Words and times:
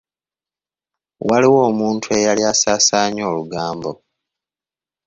Waliwo 1.27 1.59
omuntu 1.71 2.07
eyali 2.17 2.43
asaasaanya 2.51 3.23
olugambo. 3.31 3.91